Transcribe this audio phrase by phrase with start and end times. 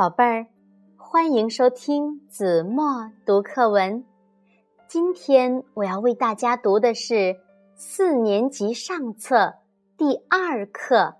[0.00, 0.46] 宝贝儿，
[0.96, 4.02] 欢迎收听子墨读课文。
[4.88, 7.38] 今天我要为大家读的是
[7.74, 9.56] 四年级上册
[9.98, 10.96] 第二课《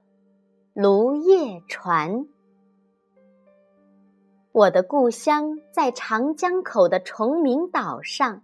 [0.73, 2.21] 芦叶船》。
[4.51, 8.41] 我的故乡在长江口的崇明岛上，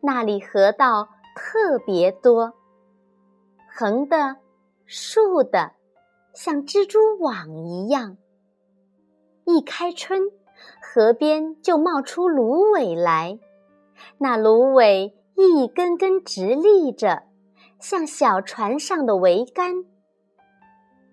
[0.00, 2.54] 那里河道特别多，
[3.68, 4.36] 横的、
[4.86, 5.72] 竖的，
[6.32, 8.16] 像蜘蛛网一样。
[9.52, 10.20] 一开春，
[10.80, 13.38] 河边就冒出芦苇来，
[14.18, 17.24] 那芦苇一根根直立着，
[17.80, 19.84] 像小船上的桅杆。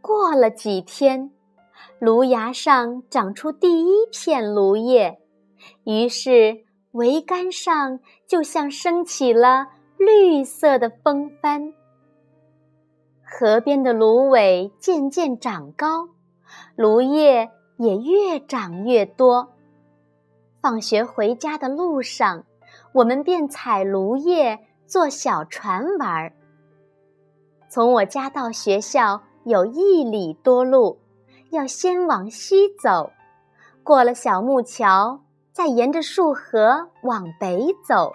[0.01, 1.31] 过了几天，
[1.99, 5.19] 芦芽上长出第一片芦叶，
[5.83, 9.67] 于是桅杆上就像升起了
[9.97, 11.73] 绿色的风帆。
[13.23, 16.09] 河边的芦苇渐渐长高，
[16.75, 17.49] 芦叶。
[17.77, 19.53] 也越长越多。
[20.61, 22.43] 放学回家的路上，
[22.91, 26.33] 我们便采芦叶做小船玩儿。
[27.69, 30.99] 从我家到学校有一里多路，
[31.51, 33.11] 要先往西走，
[33.83, 35.21] 过了小木桥，
[35.53, 38.11] 再沿着树河往北走。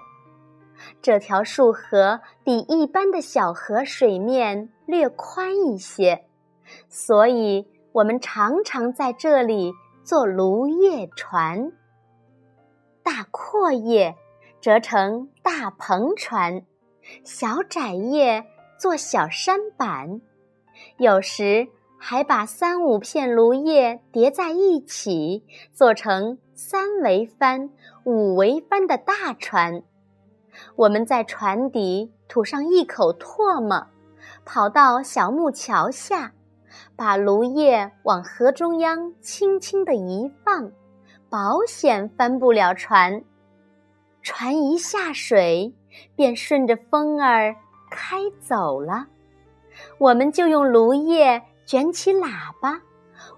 [1.00, 6.27] 这条树河比一般的小河水面略宽一些，
[6.88, 7.66] 所以。
[7.92, 11.72] 我们常常在这里做芦叶船，
[13.02, 14.16] 大阔叶
[14.62, 16.64] 折成大篷船，
[17.22, 18.46] 小窄叶
[18.78, 20.22] 做小舢板，
[20.96, 21.68] 有时
[21.98, 27.68] 还把三五片芦叶叠在一起，做成三桅帆、
[28.04, 29.82] 五桅帆的大船。
[30.77, 33.86] 我们在船底吐上一口唾沫，
[34.46, 36.32] 跑到小木桥下。
[36.96, 40.70] 把芦叶往河中央轻轻地一放，
[41.28, 43.22] 保险翻不了船。
[44.22, 45.74] 船一下水，
[46.14, 47.55] 便顺着风儿
[47.90, 49.06] 开走了。
[49.98, 52.80] 我们就用芦叶卷起喇叭，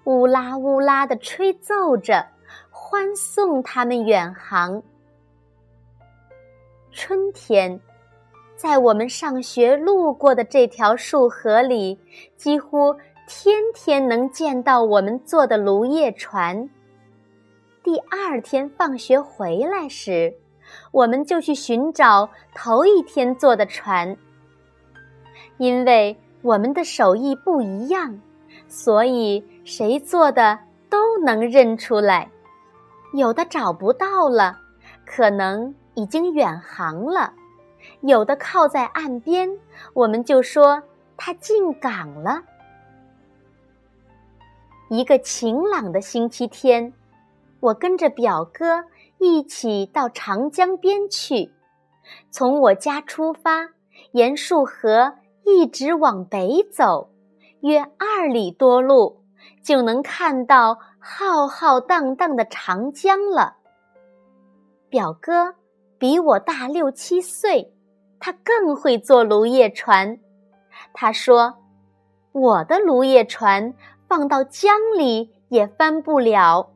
[0.05, 2.27] 呜啦呜啦地吹奏着，
[2.71, 4.83] 欢送他们远航。
[6.91, 7.81] 春天，
[8.57, 11.99] 在我们上学路过的这条束河里，
[12.37, 12.95] 几乎。
[13.27, 16.69] 天天能见到我们坐的芦叶船。
[17.83, 20.35] 第二天放学回来时，
[20.93, 24.15] 我们就去寻找头一天坐的船。
[25.57, 28.21] 因为我们的手艺不一样，
[28.69, 30.59] 所以谁做的
[30.91, 32.31] 都能认出来。
[33.15, 34.59] 有的找不到了，
[35.07, 37.33] 可能已经远航了；
[38.03, 39.49] 有的靠在岸边，
[39.95, 40.83] 我们就说
[41.17, 42.43] 他进港了。
[44.97, 46.93] 一个晴朗的星期天，
[47.59, 48.85] 我跟着表哥
[49.19, 51.51] 一起到长江边去。
[52.31, 53.71] 从我家出发，
[54.13, 57.11] 沿束河一直往北走，
[57.63, 59.25] 约二里多路，
[59.65, 63.57] 就能看到浩浩荡荡的长江了。
[64.89, 65.57] 表哥
[65.99, 67.75] 比我大六七岁，
[68.21, 70.21] 他更会坐芦叶船。
[70.93, 71.57] 他说
[72.31, 73.75] ：“我的芦叶船。”
[74.09, 76.73] 放到江里也翻不了。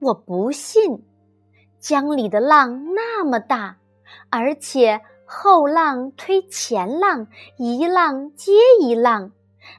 [0.00, 1.04] 我不信，
[1.78, 3.78] 江里的浪那么大，
[4.30, 7.26] 而且后浪推前浪，
[7.56, 9.32] 一浪接一浪，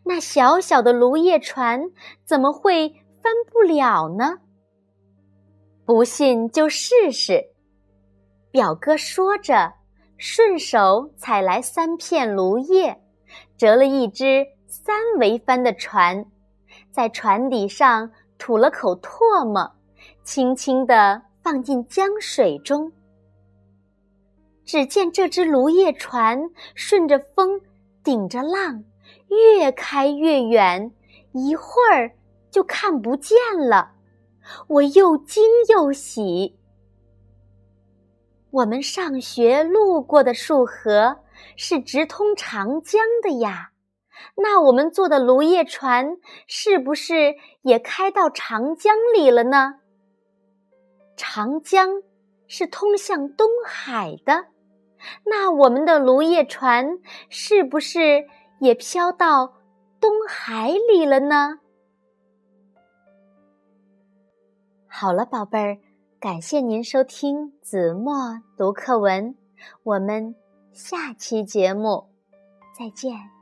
[0.03, 1.91] 那小小的芦叶船
[2.25, 2.89] 怎么会
[3.21, 4.39] 翻不了呢？
[5.85, 7.45] 不信就试试。
[8.51, 9.73] 表哥说着，
[10.17, 13.01] 顺手采来三片芦叶，
[13.57, 14.45] 折了一只。
[14.69, 16.23] 三桅帆的船，
[16.91, 19.69] 在船底上吐了口唾沫，
[20.23, 22.91] 轻轻地放进江水中。
[24.63, 26.39] 只见这只芦叶船
[26.75, 27.59] 顺着风，
[28.03, 28.83] 顶着浪，
[29.27, 30.91] 越开越远，
[31.31, 32.11] 一会儿
[32.51, 33.35] 就看不见
[33.67, 33.91] 了。
[34.67, 36.55] 我又惊又喜。
[38.51, 41.17] 我们上学路过的束河
[41.55, 43.71] 是直通长江的呀。
[44.35, 46.17] 那我们坐的芦叶船
[46.47, 49.79] 是不是也开到长江里了呢？
[51.15, 51.89] 长江
[52.47, 54.45] 是通向东海的，
[55.25, 56.99] 那我们的芦叶船
[57.29, 58.25] 是不是
[58.59, 59.53] 也飘到
[59.99, 61.59] 东海里了呢？
[64.87, 65.77] 好了，宝贝儿，
[66.19, 69.35] 感谢您收听子墨读课文，
[69.83, 70.35] 我们
[70.73, 72.09] 下期节目
[72.77, 73.38] 再见。